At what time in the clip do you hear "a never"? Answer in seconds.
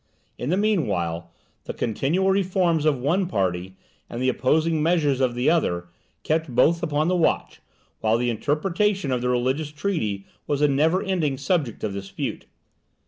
10.59-11.03